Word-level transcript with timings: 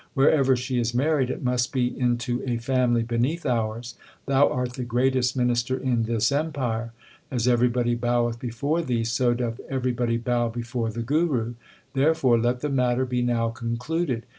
Wherever 0.15 0.55
she 0.55 0.79
is 0.79 0.95
married, 0.95 1.29
it 1.29 1.43
must 1.43 1.71
be 1.71 1.85
into 1.85 2.41
a 2.47 2.57
family 2.57 3.03
beneath 3.03 3.45
ours. 3.45 3.93
Thou 4.25 4.49
art 4.49 4.73
the 4.73 4.83
greatest 4.83 5.37
minister 5.37 5.77
in 5.77 6.05
this 6.05 6.31
empire. 6.31 6.91
As 7.29 7.47
everybody 7.47 7.93
boweth 7.93 8.39
before 8.39 8.81
thee, 8.81 9.03
so 9.03 9.35
doth 9.35 9.59
everybody 9.69 10.17
bow 10.17 10.49
before 10.49 10.89
the 10.89 11.03
Guru. 11.03 11.53
Therefore 11.93 12.39
let 12.39 12.61
the 12.61 12.69
matter 12.69 13.05
be 13.05 13.21
now 13.21 13.49
concluded. 13.49 14.25